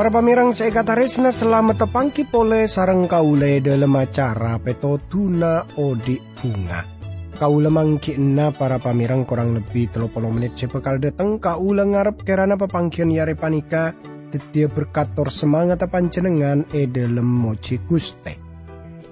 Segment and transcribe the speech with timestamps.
[0.00, 6.88] Para pamirang seikataresna selamat tepangki pole sarang kaule dalam acara peto tuna odik bunga.
[7.36, 13.36] Kaula mangkina para pamirang kurang lebih 30 menit sepekal dateng kaula ngarep kerana pepangkian yare
[13.36, 13.92] panika
[14.32, 18.40] tetia berkator semangat pancenengan e dalam moci guste.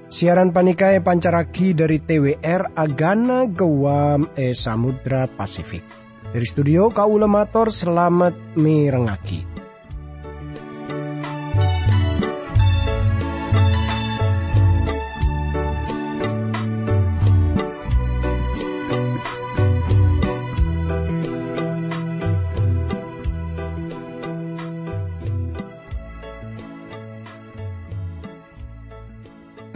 [0.09, 5.85] Siaran panika e pancaraki dari TWR Agana Gewam e Samudra Pasifik.
[6.33, 9.68] Dari studio kaula mator selamat mirengaki.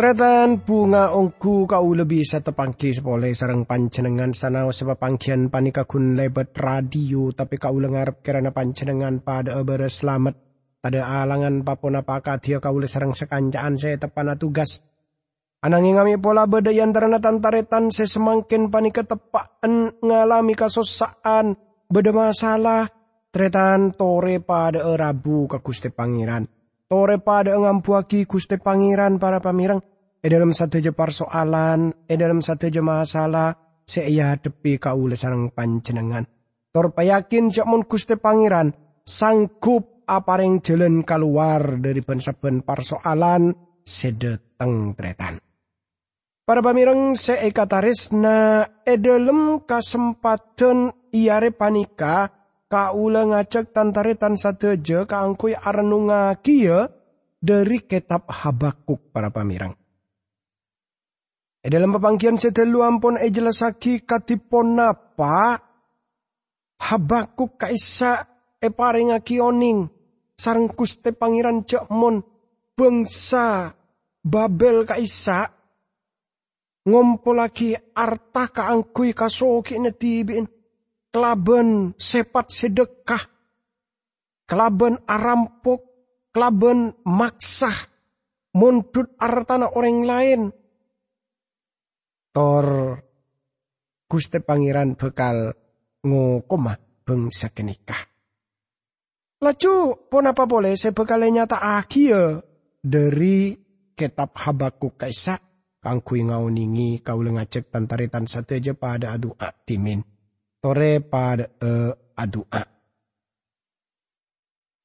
[0.03, 6.19] Tretan bunga ongku kau lebih satu pangki sepole sarang pancenengan sana sebab pangkian panika kun
[6.19, 10.35] lebet radio tapi kau lengar kerana pancenengan pada ebere selamat.
[10.83, 14.83] Pada alangan papun apakah dia kau sarang sekancaan saya tepana tugas.
[15.63, 21.55] Ananging ngami pola beda yantarana tantaretan sesemangkin panika tepaan ngalami kasosaan.
[21.87, 22.91] Beda masalah
[23.31, 26.43] tretan tore pada erabu ke Gusti Pangeran.
[26.91, 29.92] Tore pada ngampuaki Gusti Pangeran para pamirang
[30.23, 36.23] e dalam satu je persoalan, e dalam satu je masalah, saya hadapi kaula sarang panjenengan.
[36.71, 43.51] Tor payakin mun kuste pangeran, sanggup apa yang jalan keluar dari pensaben persoalan
[43.83, 45.43] sedeteng tretan.
[46.43, 52.31] Para pamireng seekatarisna e dalam kesempatan iare panika
[52.67, 56.89] kaula ngajak tantaretan sateja kaangkui arenunga kia
[57.39, 59.82] dari kitab Habakuk para pamirang.
[61.63, 65.63] E dalam pepangkian sedelu ampun e jelasaki katipon napa
[66.91, 68.27] habakuk kaisa
[68.59, 69.87] e paringaki oning
[70.35, 71.63] sarang kuste pangeran
[71.95, 72.19] mon
[72.75, 73.71] bangsa
[74.23, 75.51] Babel kaisa.
[76.83, 80.47] Ngompolaki arta kaangkui kasoki netibin
[81.15, 83.23] kelaben sepat sedekah.
[84.47, 85.83] Kelaben arampok.
[86.33, 87.77] Kelaben maksah.
[88.55, 90.41] Mundut artana orang lain
[92.33, 92.97] tor
[94.09, 95.53] Guste Pangeran bekal
[96.05, 98.13] ngokoma bangsa kenikah.
[99.41, 102.45] Laju pun apa boleh saya bekal nyata akhir
[102.85, 103.57] dari
[103.97, 105.41] kitab Habakuk kaisa
[105.83, 110.05] kang kui ngauningi kau ngajak tantaritan satu aja pada adua timin.
[110.63, 112.63] Tore pada uh, adua.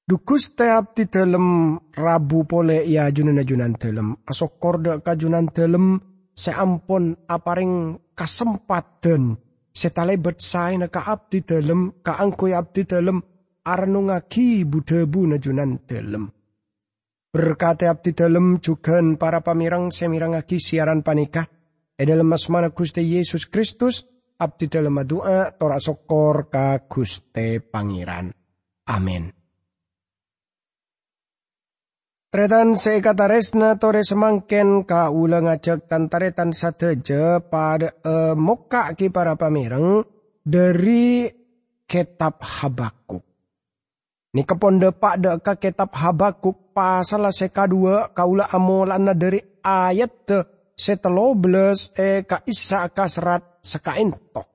[0.07, 5.99] Dukus teap di dalam rabu pole ya junan junan dalam asok korda kajunan dalam
[6.37, 9.41] seampun aparing kasempatan
[9.73, 13.17] setalebet say na kaabdi dalem kaangkoy abdi dalem
[13.65, 16.29] arnungaki budebu najunan dalem.
[17.33, 21.49] Berkati abdi dalem juga para pamirang semirangaki siaran panikah
[21.97, 24.05] e dalam asmana Gusti Yesus Kristus
[24.37, 28.29] abdi dalem doa tora sokor ka Guste Pangeran.
[28.87, 29.36] Amin.
[32.37, 40.05] Tretan seikataresna tore semangken ka ulang ngajak tantaretan sateja pada e, moka ki para pamireng
[40.45, 41.25] dari
[41.89, 43.25] kitab Habakuk.
[44.37, 50.39] Ni keponde pak de ka kitab Habakuk pasal seka dua kaula amolana dari ayat te
[50.77, 54.45] setelobles e ka isa kasrat sekaintok.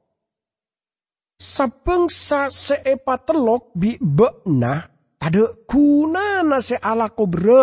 [1.34, 4.91] Sabengsa seepatelok bi bekna
[5.22, 7.62] Tada kuna na se ala kobre.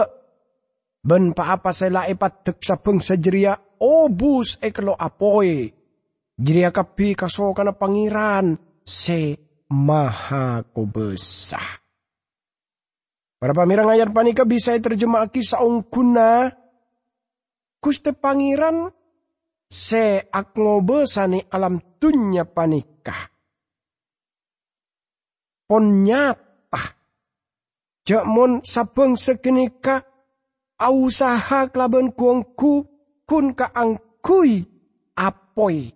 [1.03, 3.51] Ben pa apa se la epat tek sapeng sejeria
[3.83, 5.67] obus eklo apoy.
[6.39, 9.35] Jeria kapi kaso kana pangiran se
[9.75, 11.83] maha kobesah.
[13.39, 15.59] Para pamirang ayat panika bisa terjemah kisah
[15.91, 16.47] kuna.
[17.83, 18.87] Kuste pangiran
[19.67, 23.15] se akngobesani alam tunya panika.
[25.67, 26.48] Ponyat
[28.09, 30.01] Jakmon sabeng sekenika
[30.81, 32.89] ausaha kelaban kuangku
[33.29, 34.65] kun ka angkui
[35.13, 35.93] apoi.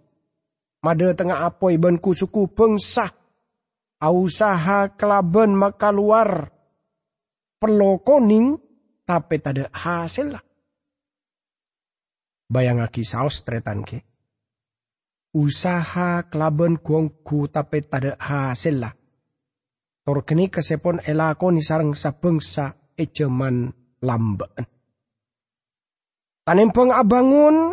[0.85, 3.09] Mada tengah apoi banku suku bangsa.
[3.97, 6.53] Ausaha kelaban maka luar.
[7.57, 8.61] Perlo koning
[9.09, 10.43] tapi tada hasil lah.
[12.45, 14.05] Bayangaki saus tretan ke.
[15.33, 18.93] Usaha kelaban kuangku tapi tada hasil lah
[20.03, 23.71] Torkeni kesepon elako ni sarang sa bangsa ejaman
[24.03, 24.67] lambaan.
[26.43, 27.71] Tanempeng abangun,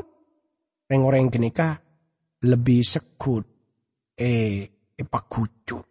[0.86, 1.74] reng-oreng kenika
[2.46, 3.42] lebih sekut
[4.14, 4.62] e
[4.94, 5.82] epakucut.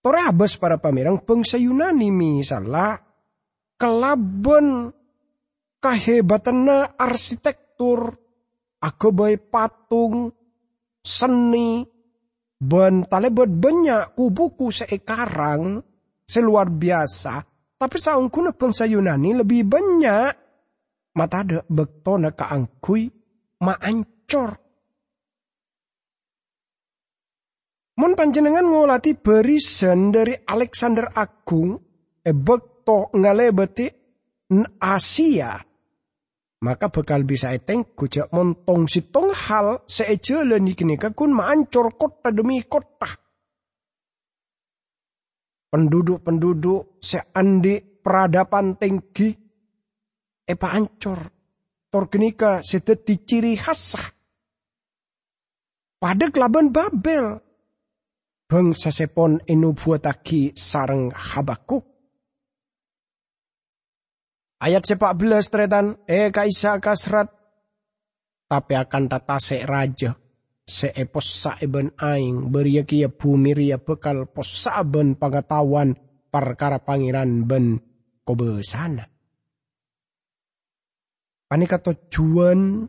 [0.00, 2.96] Tore abas para pamirang bangsa Yunani misalnya
[3.76, 4.88] kelaban
[5.84, 8.16] kahebatan arsitektur
[8.80, 10.32] agabai patung
[11.04, 11.84] seni
[12.58, 15.78] ben talebet banyak kubuku seekarang
[16.26, 17.46] seluar biasa.
[17.78, 20.30] Tapi saungkuna bangsa Yunani lebih banyak.
[21.14, 22.34] Mata ada bektona
[23.62, 24.50] ma ancor.
[27.98, 31.74] Mun panjenengan ngolati barisan dari Alexander Agung,
[32.22, 33.90] e bekto ngalebeti
[34.78, 35.58] Asia,
[36.58, 43.10] maka bakal bisa eteng kujak montong tong hal seejalan kini kun maancor kota demi kota.
[45.68, 49.28] Penduduk-penduduk seandi peradaban tinggi,
[50.48, 51.20] epa ancor.
[51.88, 54.12] Torgenika sedeti ciri khasah.
[55.96, 57.40] Pada kelaban Babel,
[58.44, 61.97] bangsa sepon inu buataki sarang habakuk.
[64.58, 67.30] Ayat sepak belas tretan, e kaisa kasrat,
[68.50, 70.18] tapi akan tata se raja,
[70.66, 75.94] se epos saeben aing, beria kia bumi ria bekal pos saben pengetahuan
[76.26, 77.78] perkara pangeran ben
[78.26, 79.06] kobesana.
[81.48, 82.84] Panika tujuan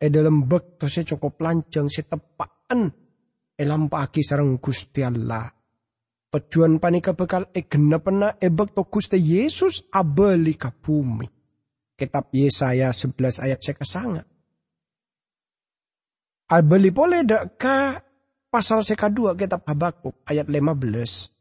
[0.00, 2.88] e dalam bekto se cukup lanceng se tepaan
[3.56, 5.55] elampaki sarang Gusti Allah.
[6.36, 11.24] Tujuan panika bekal e genepena e bekto Gusti Yesus abeli ka bumi.
[11.96, 14.20] Kitab Yesaya 11 ayat sekasanga.
[16.52, 18.04] Abeli pole dak ka
[18.52, 21.32] pasal seka dua kitab Habakuk ayat 15.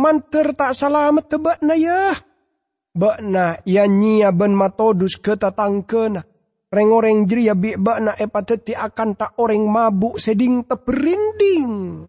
[0.00, 2.16] Manter tak selamat tebak na ya.
[2.96, 6.24] Bak na ya nyia ben matodus ketatangkena
[6.66, 12.02] Reng-oreng jeria biba na epateti akan tak orang mabuk seding teperinding.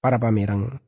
[0.00, 0.80] Para pamirang.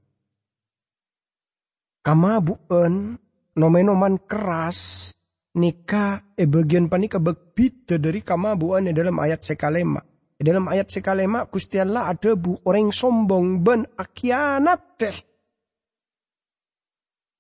[2.03, 3.15] Kamabuan
[3.55, 5.13] nomenoman keras
[5.53, 10.01] nikah e bagian panika begbita dari kamabuan dalam ayat sekalema.
[10.43, 15.19] Dalam ayat sekalema Gusti Allah ada bu orang sombong ben akianat teh.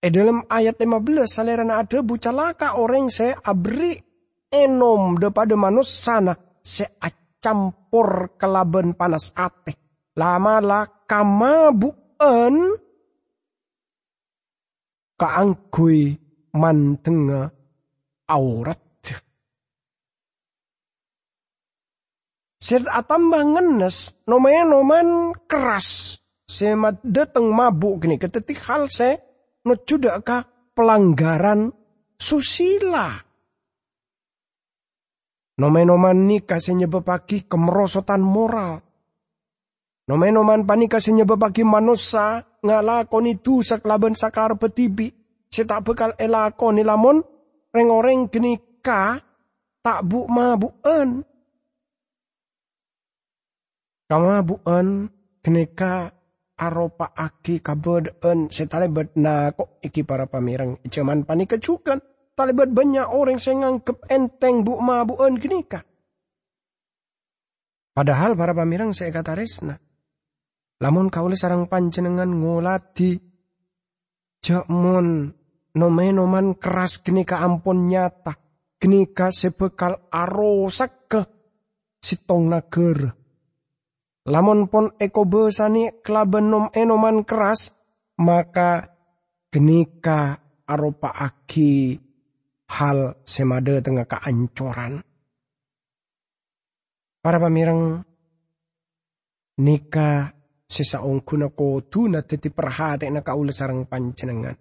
[0.02, 3.98] E dalam ayat 15 salerana ada bucalaka orang se abri
[4.46, 9.74] enom depada manusana se acampur kelaben panas ate.
[10.14, 10.62] Lama
[11.12, 12.56] la kamabuen
[15.20, 16.16] kaangkui
[16.56, 17.52] mantenga
[18.32, 18.80] aurat.
[22.62, 26.16] Sir atambah ngenes nomen noman keras.
[26.48, 29.20] Semat dateng mabuk gini ketetik hal se
[29.68, 29.76] no
[30.24, 30.38] ka
[30.72, 31.72] pelanggaran
[32.16, 33.12] susila.
[35.52, 38.91] Nomenoman nikah senyebabaki kemerosotan moral.
[40.12, 45.08] Nomenoman panika senyebabaki manusia ngalakoni itu saklaban sakar petibi.
[45.48, 47.24] Setak bekal elakoni lamun
[47.72, 49.16] reng-oreng genika
[49.80, 51.24] tak bu mabuan.
[54.04, 55.08] Kamabuan
[55.40, 56.12] genika
[56.60, 62.04] aropa aki kabeden setalebet na kok iki para pamirang cuman panika cukan
[62.36, 65.80] talebet banyak orang yang nganggep enteng bu mabuan genika.
[67.96, 69.80] Padahal para pamirang saya kata resna.
[70.82, 73.14] Lamun kaule sarang panjenengan ngolati
[74.42, 75.30] jamon
[75.78, 78.34] nomenoman keras genika ampun nyata.
[78.82, 81.20] Genika sebekal arosak ke
[82.02, 83.14] sitong nager
[84.22, 87.74] Lamun pon eko besani kelaben nom enoman keras,
[88.22, 88.86] maka
[89.50, 91.98] genika aropa aki
[92.70, 95.02] hal semade tengah keancoran.
[97.18, 98.02] Para pamirang
[99.58, 100.30] nika
[100.72, 104.56] sisa ongkuna ko tuna teti perhati na kaula sarang pancenengan.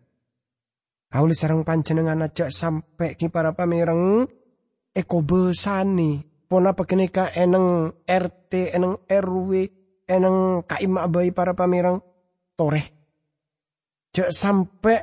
[1.07, 4.27] Kaula sarang pancenengan aja sampai ki para pamirang
[4.91, 6.19] eko besani
[6.51, 9.51] pona pakinika eneng RT, eneng RW,
[10.03, 12.03] eneng kaima bayi para pamirang
[12.59, 12.83] toreh.
[14.11, 14.99] Cek sampai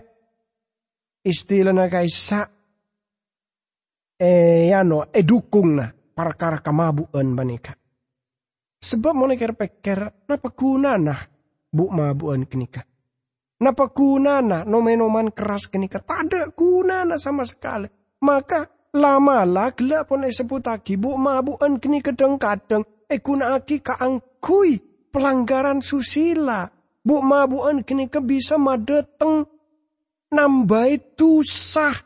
[1.24, 2.44] istilah na kaisa
[4.20, 7.77] eh yano edukung na perkara kamabuan banika.
[8.78, 11.18] Sebab mau nekir peker napa guna nah
[11.68, 12.86] bu mabuan kenika.
[13.58, 15.98] Nah nomenoman keras kenika.
[15.98, 17.90] Tak ada guna sama sekali.
[18.22, 24.70] Maka lama lah gela pun sebut lagi bu mabuan kini kadang-kadang eh aki kaangkui
[25.12, 26.70] pelanggaran susila
[27.04, 29.44] bu mabuan kini bisa madeteng
[30.32, 31.96] nambai tusah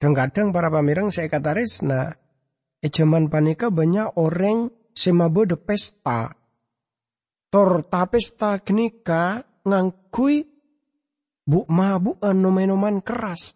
[0.00, 1.62] kadang-kadang para pamirang saya kata
[2.82, 6.34] resna eh panika banyak orang semabo de pesta.
[7.52, 10.36] Tor ta pesta kenika ngangkui
[11.46, 13.54] bu mabuan nomen-nomen keras.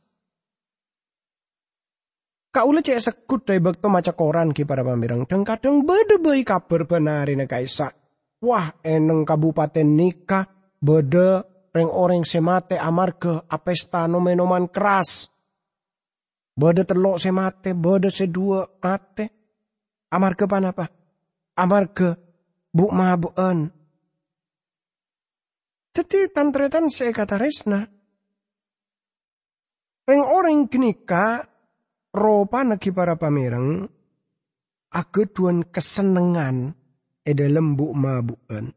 [2.52, 5.28] Kaula cek sekut dari bekto maca koran ki para pamirang.
[5.28, 7.92] Dan kadang beda bayi kabar benari kaisa.
[8.40, 10.44] Wah eneng kabupaten nikah
[10.80, 15.35] beda reng orang semate amarga apesta nomen-nomen keras.
[16.56, 19.28] Beda telok semate, beda sedua ate.
[20.08, 20.88] Amarga panapa?
[21.60, 22.16] Amarga
[22.72, 23.68] bu mabuan
[25.96, 27.80] Teti tantretan saya kata resna.
[30.04, 31.40] Reng orang kenika
[32.12, 33.88] ropa nagi para pamerang
[34.92, 36.76] ageduan kesenengan
[37.24, 38.76] e dalam bu mabuan.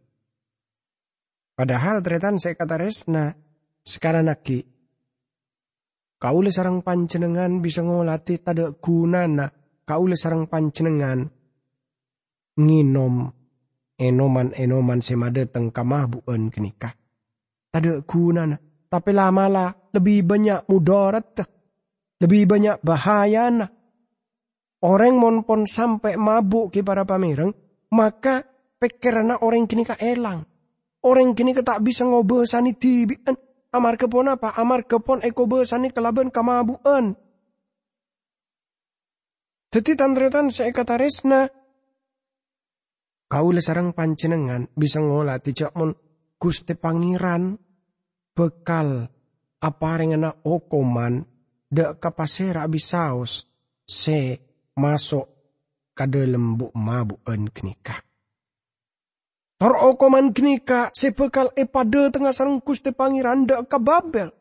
[1.60, 3.36] Padahal tretan saya kata resna
[3.84, 4.64] sekarang lagi
[6.20, 9.48] kau le sarang pancenengan bisa ngolati tada gunana
[9.88, 11.26] kau le sarang pancenengan
[12.60, 13.16] nginom
[13.96, 17.00] enoman enoman semadeteng kamah buan kenikah
[17.70, 18.58] Tada gunana.
[18.90, 21.46] Tapi lama lebih banyak mudarat.
[22.20, 23.70] Lebih banyak bahaya nah.
[24.80, 27.54] Orang monpon sampai mabuk ke para pamerang.
[27.94, 28.42] Maka
[28.82, 30.42] pikiran orang kini elang.
[31.06, 33.38] Orang kini tak bisa ngobosani tibian.
[33.70, 34.50] Amar kepon apa?
[34.58, 37.14] Amar kepon eko besani kelaban kamabuan.
[39.70, 41.46] Teti tantretan saya kata resna.
[43.30, 45.94] Kau sarang pancenengan bisa ngolah tijak mon
[46.42, 47.54] Gusti Pangeran
[48.34, 49.06] bekal
[49.62, 51.22] apa rengana okoman
[51.70, 53.46] de kapasera bisaus
[53.86, 54.42] se
[54.74, 55.30] masuk
[55.94, 58.09] kade lembuk mabu en knika.
[59.60, 64.32] Tor okoman knika se bekal pada tengah sarang Gusti Pangeran de ka Babel.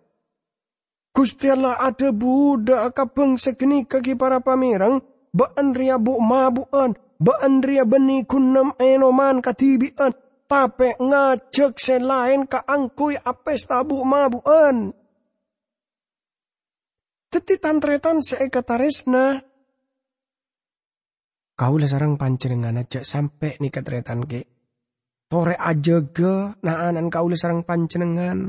[1.11, 5.03] Gusti Allah ada buda ka bangsa knika ki para pamerang
[5.35, 10.15] baan ria bu mabuan baan ria beni kunam enoman katibian
[10.49, 14.97] Tape ngajak selain ka angkui apes tabu mabuan.
[17.29, 18.25] Teti tantretan.
[21.59, 24.58] Kau sarang pancenengan aja sampai nih ketretan ke.
[25.29, 28.49] Tore aja ge naanan kau sarang pancenengan.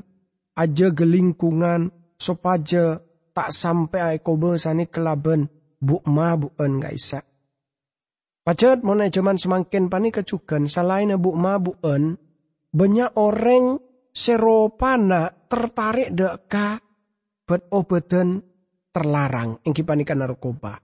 [0.56, 3.00] Aja ge lingkungan sopaja
[3.36, 5.48] tak sampai ai kobe sani kelaben
[5.80, 7.24] bu mabuan gaisa.
[8.44, 12.16] Pacet jaman semakin panik kecukan selain bu mabuan
[12.72, 13.80] banyak orang
[14.16, 16.80] seropana tertarik deka
[17.44, 18.42] bet obatan
[18.90, 20.82] terlarang yang kipanikan narkoba.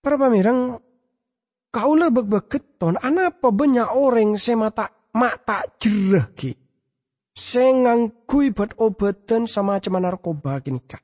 [0.00, 0.80] Para pamirang
[1.70, 6.52] kau lebek beketon anapa banyak orang semata mata jerah ki.
[7.30, 11.00] Sengangkui bet obatan sama cuman narkoba kini kak.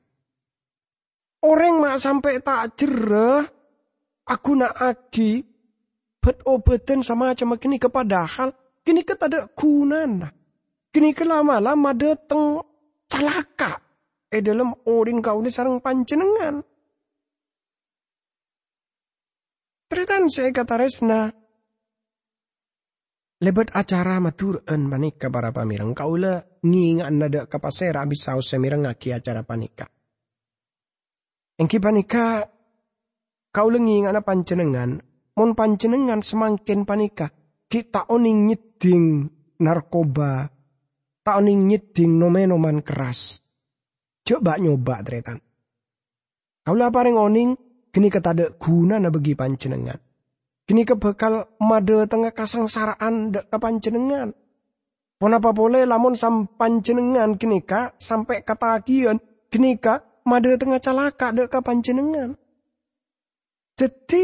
[1.47, 3.47] Orang mak sampai tak jerah
[4.27, 5.41] aku nak agi
[6.19, 8.51] bet obatan sama macam kini kepadahal
[8.83, 10.29] kini ke ada gunana.
[10.91, 12.63] Kini ke lama-lama dateng
[13.07, 13.79] calaka.
[14.27, 16.63] Eh dalam orin kau ini sarang pancenengan.
[19.87, 21.31] Kata resna.
[23.37, 29.45] Lebat acara maturan panika para pamirang kaula ngingat nada kapasera abis saus semirang ngaki acara
[29.45, 29.85] panika.
[31.61, 32.49] Engki panika
[33.53, 34.97] kau lengi ngana pancenengan,
[35.37, 37.29] mon pancenengan semakin panika,
[37.69, 39.29] kita oning nyeding
[39.61, 40.49] narkoba,
[41.21, 43.41] tak oning nyeding nomenoman keras.
[44.25, 45.39] Coba nyoba tretan.
[46.65, 49.97] Kau lah paring oning, kini ketada guna na bagi pancenengan.
[50.67, 54.35] Kini kebekal made tengah ke pancenengan.
[55.17, 59.17] Pon apa boleh lamun sam pancenengan kini ka sampai kata kian
[59.49, 62.37] kini ka made tengah calaka ke pancenengan.
[63.77, 64.23] Jadi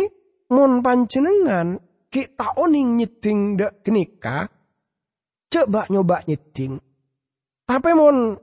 [0.54, 1.82] mon panjenengan
[2.14, 4.46] kita oning nyeding dek kenika
[5.50, 6.78] coba nyoba nyeding.
[7.66, 8.38] Tapi mon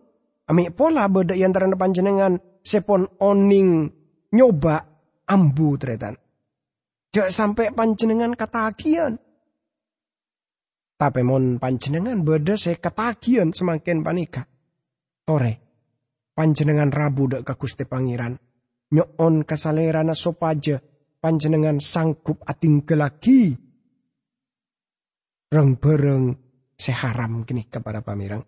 [0.50, 3.94] ami pola beda yang terhadap panjenengan sepon oning
[4.34, 4.89] nyoba
[5.30, 6.18] ambu tretan.
[7.10, 9.18] Jok sampai panjenengan ketagian.
[11.00, 14.44] Tapi mon panjenengan beda saya ketagian semakin panika.
[15.24, 15.52] Tore,
[16.36, 18.36] panjenengan rabu dek ke Gusti Pangeran.
[18.90, 20.76] Nyon kasalerana sopaja
[21.22, 23.54] panjenengan sanggup ating lagi.
[25.50, 26.30] Reng bereng
[26.78, 28.46] seharam kini kepada pamirang.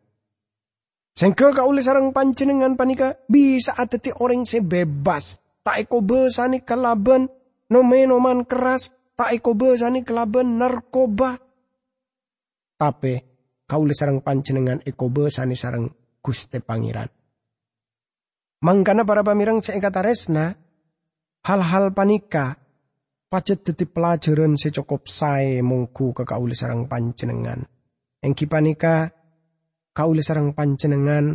[1.12, 5.41] Sengke kaulis sarang panjenengan panika bisa adeti orang sebebas.
[5.62, 7.30] Tak eko besani kelaban
[7.70, 8.94] nomenoman keras.
[9.14, 11.38] Tak eko besani kelaban narkoba.
[12.78, 13.14] Tapi
[13.70, 15.86] kaulis sarang panjenengan eko besani sarang
[16.18, 17.06] guste pangeran.
[18.62, 20.54] Mangkana para pamirang saya kata resna
[21.46, 22.54] hal-hal panika
[23.26, 27.58] pacet dadi pelajaran secokop sae mungku ke kauli sarang panjenengan.
[28.22, 29.10] Yang kipanika
[29.90, 31.34] kauli sarang panjenengan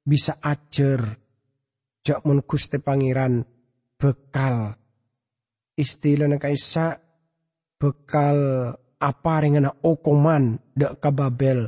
[0.00, 1.25] bisa ajar
[2.06, 3.42] jak mun Gusti Pangeran
[3.98, 4.78] bekal
[5.74, 7.02] istilah kaisa
[7.82, 8.38] bekal
[9.02, 11.66] apa ringana okoman dak kababel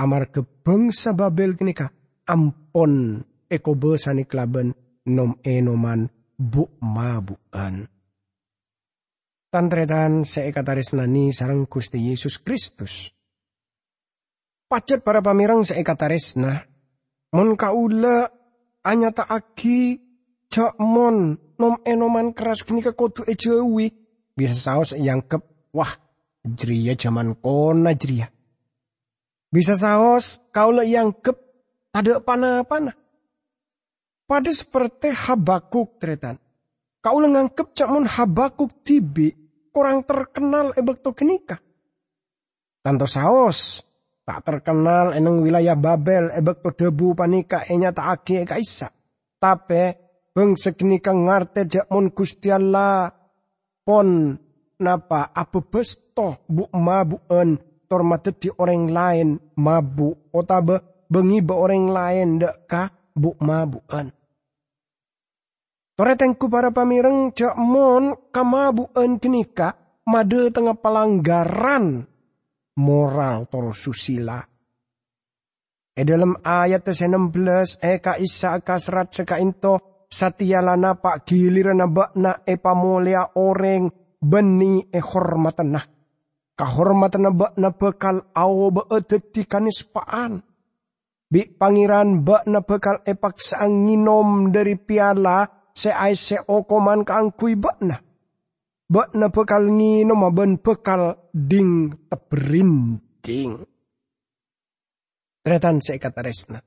[0.00, 1.92] amar ke bangsa Babel kenika
[2.24, 4.72] ampon eko besani klaben
[5.08, 7.88] nom enoman bu mabuan.
[9.48, 13.08] Tantretan seekataris nani sarang Gusti Yesus Kristus.
[14.66, 16.60] Pacet para pamirang seekataris nah.
[17.32, 18.35] Mon kaula
[18.86, 19.98] anyata aki
[20.46, 23.90] cak mon nom enoman keras kini ke kotu ejewi.
[24.38, 25.42] Bisa saus yang kep
[25.74, 25.90] wah
[26.46, 28.30] jria zaman kona jria.
[29.50, 31.34] Bisa saus kaula yang kep
[31.90, 32.94] ada pana-pana.
[34.26, 36.36] Pada seperti habakuk tretan.
[36.98, 39.30] Kau ngangkep cak mon habakuk tibi
[39.70, 41.62] kurang terkenal ebek to kenika.
[42.82, 43.85] Tanto saos
[44.26, 48.90] tak terkenal eneng wilayah Babel ebek debu panika enya tak ake kaisa.
[49.38, 49.94] Tapi
[50.34, 52.50] beng sekenika ngarte jak mon Gusti
[53.86, 54.34] pon
[54.82, 57.54] napa apa besto bu mabuen
[57.86, 59.28] tormate di orang lain
[59.62, 64.10] mabu otabe bengi be orang lain dek ka bu mabuen.
[65.96, 72.04] Toretengku para pamireng cak mon kamabuan kenika made tengah pelanggaran
[72.76, 74.40] moral toro susila.
[75.96, 79.80] E dalam ayat 16 eka isa kasrat seka into
[80.62, 83.88] lana pak giliran bakna e pamolia orang
[84.20, 85.80] beni e hormatana.
[86.56, 90.40] Kahormatan bakna bekal awo beeteti kanis paan.
[91.28, 97.56] Bi pangeran bakna bekal e paksa nginom dari piala se ai se okoman kang kui
[98.86, 99.26] bakna.
[99.26, 101.94] Bakna bekal ngino maben bekal ding
[103.22, 103.52] ding.
[105.42, 106.58] Tretan kata resna.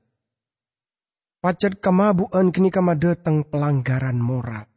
[1.40, 4.68] Pacet kamabuan kini kama datang pelanggaran moral.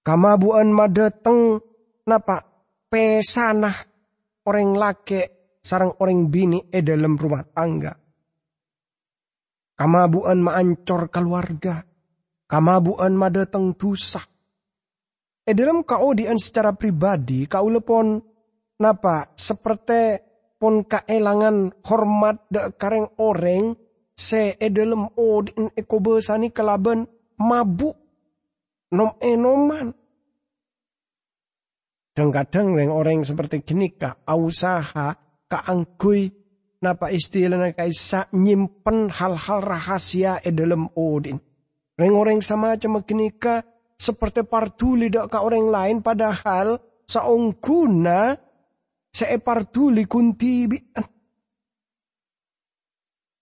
[0.00, 1.60] Kamabuan ma datang
[2.08, 2.40] napa
[2.88, 3.76] pesanah
[4.48, 5.20] orang laki
[5.60, 7.92] sarang orang bini e dalam rumah tangga.
[9.76, 11.84] Kamabuan maancor keluarga
[12.50, 14.29] kamabuan madatang dosa.
[15.50, 18.22] E dalam kaudian secara pribadi, kau lepon
[18.78, 20.22] napa seperti
[20.62, 23.74] pon kaelangan hormat de kareng oreng
[24.14, 27.02] se e dalam odin eko besani kelaban
[27.42, 27.98] mabuk
[28.94, 29.90] nom enoman.
[32.14, 35.18] Kadang-kadang yang orang seperti gini ka usaha
[35.50, 36.30] kaangkui
[36.78, 41.42] napa istilahnya kaisa nyimpen hal-hal rahasia e dalam odin
[41.98, 43.66] Orang-orang sama macam kenika
[44.00, 48.32] seperti partuli dak ka orang lain padahal saungguna
[49.12, 50.64] saya partuli kunti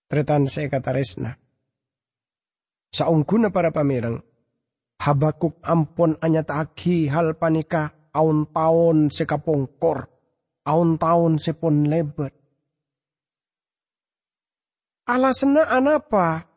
[0.09, 1.37] Tretan saya kata resna.
[2.89, 4.25] Saungguna para pamirang.
[5.05, 10.09] Habakuk ampon anyataki hal panika aun taon sekapongkor.
[10.65, 12.33] Aun taon sepon lebet.
[15.13, 16.49] Alasna anapa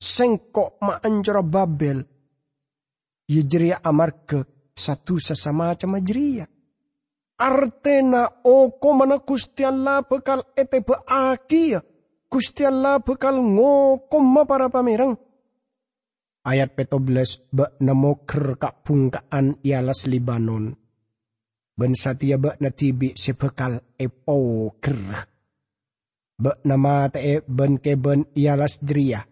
[0.00, 2.11] sengkok maancora Babel.
[3.32, 4.44] Yejeria amarke
[4.76, 6.44] satu sesama cama jeria.
[7.40, 11.80] Artena oko mana Gusti Allah bekal ete beaki ya.
[12.28, 15.16] Gusti Allah bekal ngokom ma para pamerang.
[16.44, 20.76] Ayat petobles bak namo ker kak pungkaan ialas Libanon.
[21.72, 25.00] Ben satia bak natibi sebekal epo ker.
[26.36, 29.31] Bak nama te ben keben ialas jeria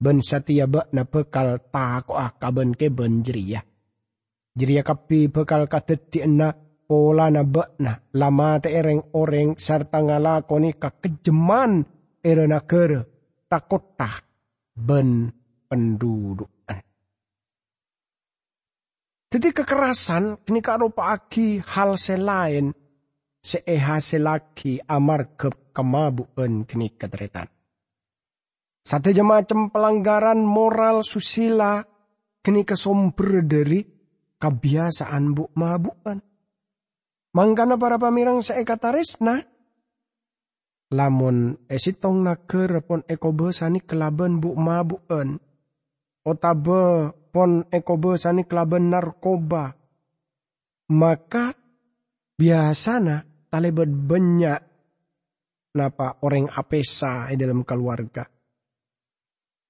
[0.00, 3.60] ben satia ba na pekal ta ko akaben ke ben jeria.
[4.56, 6.48] Jeria kapi pekal kateti na
[6.88, 11.84] pola na ba na lama te ereng oreng sarta ngalakoni kejeman
[12.24, 13.00] erena kere
[13.46, 14.08] takota
[14.72, 15.28] ben
[15.68, 16.80] pendudukan.
[19.30, 22.74] Jadi kekerasan kini karupa aki hal selain
[23.38, 27.46] seeha selaki amar ke kemabuan kini keteritan.
[28.80, 31.84] Satu macam pelanggaran moral susila
[32.40, 33.84] kini kesomber dari
[34.40, 36.18] kebiasaan bu mabukan.
[37.36, 39.44] Mangkana para pamirang seeka tarisna.
[40.90, 45.38] Lamun esitong naker pon eko besani kelaban bu mabukan.
[46.26, 49.70] Otabe pon eko besani kelaban narkoba.
[50.90, 51.54] Maka
[52.34, 54.60] biasana talebet banyak
[55.78, 58.26] napa orang apesa dalam keluarga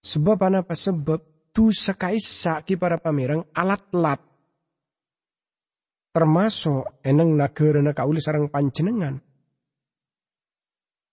[0.01, 1.21] Sebab apa sebab?
[1.51, 4.21] Tu sakaisa ki para pamirang alat lat.
[6.11, 9.15] termasuk eneng negara na kauli sarang panjenengan.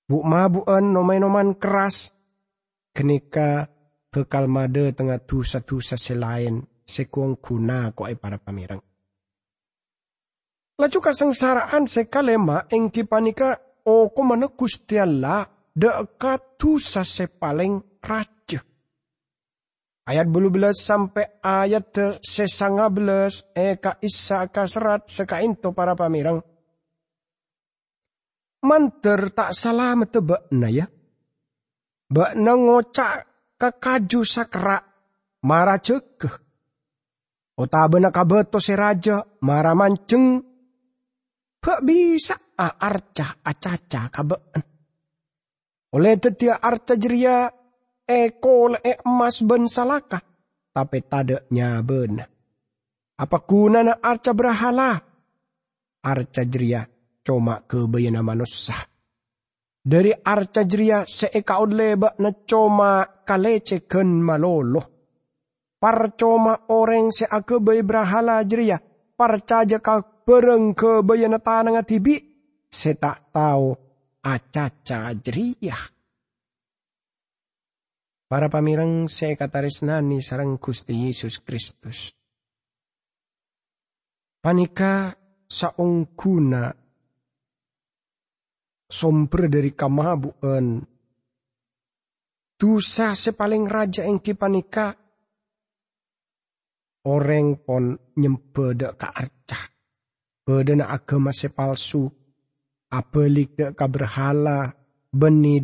[0.07, 2.15] Bu mabuan noman-noman keras
[2.95, 3.67] kenika
[4.09, 8.81] bekal made tengah dosa-dosa selain sekuang guna kok para pamirang.
[10.77, 18.36] Laju kasengsaraan sekalema engki panika o kumana Gusti Allah dekat dosa sepaling raja.
[20.07, 26.39] Ayat bulu belas sampai ayat sesanga belas eka isa kasrat sekainto para pamirang.
[28.63, 30.87] Manter tak salah metebak na ya.
[32.07, 33.15] Bak na ngocak
[33.59, 34.79] kekaju sakra
[35.43, 36.35] mara cekeh.
[37.59, 40.39] Otabe na kabeto si raja mara manceng.
[41.59, 44.63] Bak bisa a arca acaca kabeen.
[45.99, 47.56] Oleh tetia arca jeria
[48.07, 50.23] eko le emas ben salaka.
[50.71, 52.23] Tapi tadanya ben.
[53.17, 54.95] Apa guna na arca berhala?
[56.05, 56.87] Arca jeria
[57.25, 58.77] cuma kebayana manusia.
[59.87, 64.81] Dari arca jeria seeka leba na cuma kaleceken malolo.
[65.77, 68.77] Parcoma orang se akebay berhala jeria.
[69.17, 72.21] Parcaja ka bereng kebayana tanang tibi.
[72.69, 73.73] Se tak tahu
[74.21, 75.96] acaca jeria.
[78.27, 79.39] Para pamirang saya
[79.87, 82.11] nani sarang Gusti Yesus Kristus.
[84.43, 85.15] Panika
[85.47, 86.67] saung guna
[88.91, 90.83] sumber dari kamabuan.
[92.59, 94.91] Dosa sepaling raja yang panika
[97.07, 99.71] orang pon nyembeda ka arca.
[100.43, 102.11] Bedena agama sepalsu.
[102.91, 104.67] Apelik dek ka berhala.
[105.15, 105.63] Beni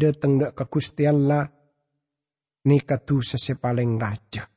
[0.55, 1.43] ka Gusti Allah
[2.63, 3.19] ni katu
[3.59, 4.47] paling raja.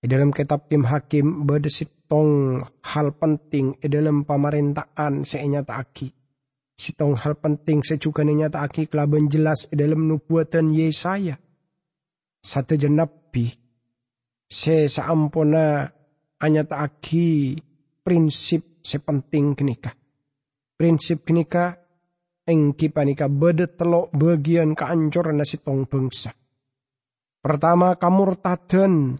[0.00, 1.44] Di dalam kitab Kim Hakim
[2.08, 6.08] tong hal penting di dalam pemerintahan senyata aki.
[6.80, 11.36] Sitong hal penting secuka nyata aki kelaban jelas di dalam nubuatan Yesaya.
[12.40, 13.52] Satu jenapi
[14.48, 15.84] se saampona
[16.40, 17.60] anyata aki
[18.00, 19.92] prinsip sepenting kenika.
[20.80, 21.76] Prinsip kenika
[22.48, 23.28] engki panika
[23.76, 26.39] telok bagian keancuran nasi tong bangsa
[27.40, 29.16] Pertama kamurtaden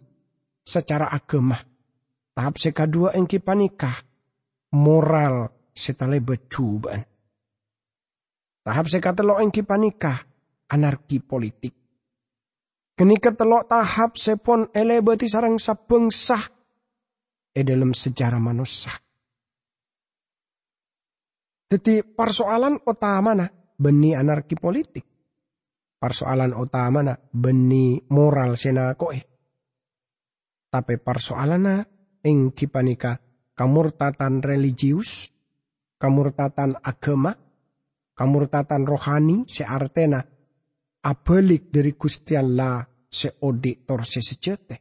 [0.61, 1.57] secara agama.
[2.37, 3.97] Tahap kedua engki panikah
[4.77, 7.01] moral setale becuban.
[8.61, 10.21] Tahap sekatelo engki panikah
[10.69, 11.73] anarki politik.
[12.93, 16.45] Kenika telok tahap sepon elebeti sarang sabengsah
[17.57, 18.93] e dalam sejarah manusia.
[21.73, 23.49] Jadi persoalan utama nah
[23.81, 25.10] beni anarki politik
[26.01, 29.21] persoalan utama na beni moral sena koe.
[30.71, 31.77] Tapi persoalan na
[32.25, 33.21] ing kipanika
[33.53, 35.29] kamurtatan religius,
[36.01, 37.37] kamurtatan agama,
[38.17, 40.25] kamurtatan rohani se artena
[41.05, 43.37] abelik dari Gusti Allah se
[43.85, 44.77] tor se sejete.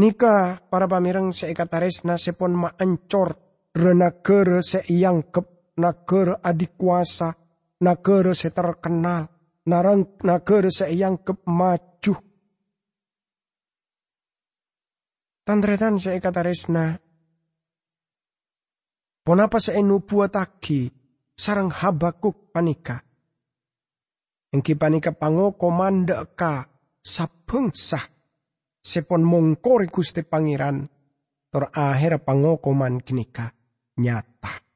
[0.00, 3.36] Nika para pamirang se ikataresna sepon ma ancor
[3.76, 7.39] renagara se kep nagara adikuasa
[7.80, 9.32] negara saya terkenal,
[9.66, 12.14] negara saya yang maju.
[15.42, 17.00] Tandretan saya kata resna.
[19.20, 20.88] Ponapa saya nubuat lagi
[21.34, 23.02] sarang habakuk panika.
[24.50, 26.66] Engki panika pango komanda ka
[27.02, 28.00] sabengsa
[28.80, 30.88] sepon mongkori gusti pangeran
[31.52, 33.54] tor akhir pangokoman kinika
[34.00, 34.69] nyata.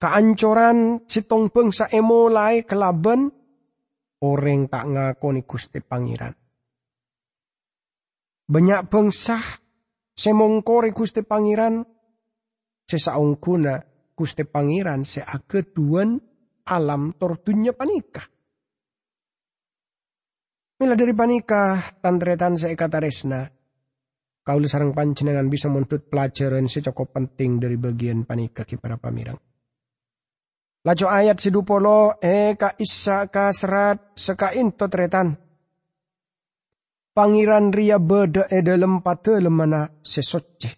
[0.00, 3.28] Keancoran sitong bangsa emolai kelaban
[4.24, 6.32] orang tak ngakoni Gusti Pangeran.
[8.48, 9.36] Banyak bangsa
[10.16, 11.84] semongkori Gusti Pangeran
[12.88, 13.76] sesaung kuna
[14.16, 16.16] Gusti Pangeran seageduan
[16.64, 18.24] alam tortunya panikah.
[20.80, 23.44] Mila dari panikah tantretan saya kata resna.
[24.40, 29.49] Kau sarang pancenengan bisa menuntut pelajaran secokop penting dari bagian panikah para pamirang.
[30.80, 35.36] Lajo ayat sidupolo eka isa ka serat seka into tretan.
[37.12, 40.70] Pangiran ria beda e dalam pate lemana sesoce.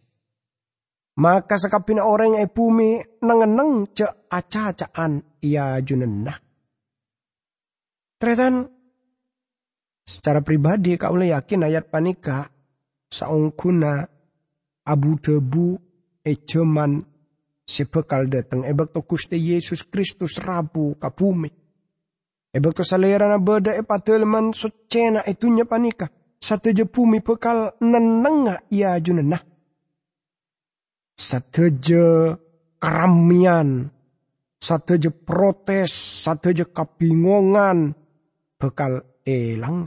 [1.23, 6.41] Maka sekapin orang e bumi nengeneng ce aca-acaan ia junenah.
[8.17, 8.65] Tretan,
[10.03, 12.49] secara pribadi kau yakin ayat panika
[13.07, 14.03] saungkuna
[14.89, 15.79] abu debu
[16.27, 17.12] e jeman
[17.65, 21.51] sebekal datang ebak to kuste Yesus Kristus rabu kapumi.
[22.53, 26.11] Ebak to salera na beda e patelman socena etunya panika.
[26.43, 29.39] Satu je pumi pekal nenenga ia junena.
[31.23, 32.35] sateje
[32.83, 33.87] keramian,
[34.59, 35.93] sateje protes,
[36.27, 37.95] sateje kebingungan,
[38.59, 39.87] bekal elang.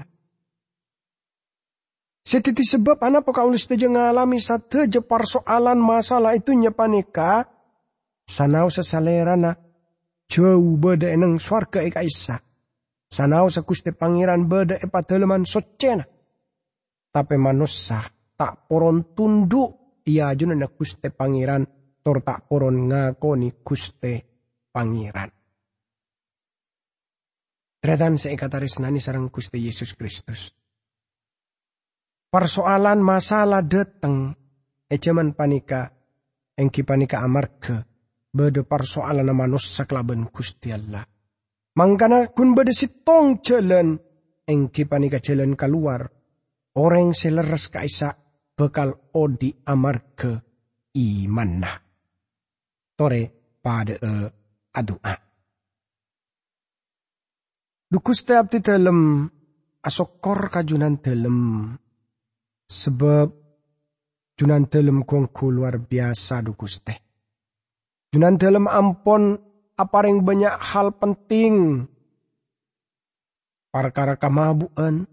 [2.26, 7.46] Setiti sebab anak pakaulis teje ngalami sateje persoalan masalah itu nyepanika,
[8.26, 9.54] sanau sesalerana,
[10.26, 12.42] jauh beda eneng swarga eka isa.
[13.06, 16.04] Sanau sakuste pangeran beda epa teleman socena.
[17.16, 18.04] Tapi manusia
[18.36, 21.64] tak poron tunduk ia juna kuste pangeran
[22.04, 24.14] tor tak poron ngakoni kuste
[24.70, 25.32] pangeran.
[27.80, 30.52] Tretan seikataris nani sarang kuste Yesus Kristus.
[32.28, 34.36] Persoalan masalah datang
[34.92, 35.88] ejaman panika
[36.58, 37.95] engki panika amarga
[38.36, 41.08] beda persoalan manusia kelaban kusti Allah.
[41.80, 42.76] Mangkana kun beda
[43.08, 43.96] tong jalan
[44.44, 46.04] engki panika jalan keluar
[46.76, 48.12] orang seleres kaisa
[48.56, 50.36] bekal odi amarga
[50.96, 51.72] imanna.
[52.96, 53.24] Tore
[53.64, 54.12] pada e
[54.76, 55.14] adua.
[57.92, 59.28] Dukus tiap di dalam
[59.84, 61.38] asokor kajunan dalam
[62.66, 63.28] sebab
[64.36, 67.05] junan dalam kongku luar biasa dukus teh.
[68.16, 69.36] Junan dalam ampon
[69.76, 71.84] apa yang banyak hal penting.
[73.76, 75.04] Perkara kemabuan,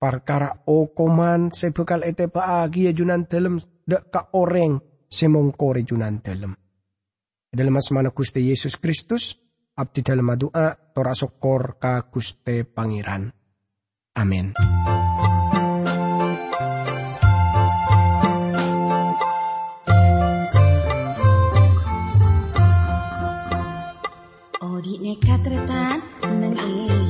[0.00, 6.56] Parkara okoman sebekal ete baagi ya junan dalam dak ka oreng semongkore junan dalam.
[7.50, 9.36] Dalam asmana Gusti Yesus Kristus,
[9.76, 13.26] abdi dalam doa tora sokor ka Guste Pangeran.
[14.16, 14.54] Amin.
[24.88, 26.00] Odi nekat retan
[26.40, 27.07] neng alam